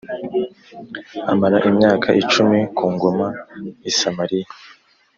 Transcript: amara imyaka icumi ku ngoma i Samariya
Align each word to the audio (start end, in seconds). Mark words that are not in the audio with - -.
amara 1.31 1.57
imyaka 1.71 2.09
icumi 2.21 2.59
ku 2.77 2.85
ngoma 2.93 3.27
i 3.89 3.91
Samariya 3.97 4.49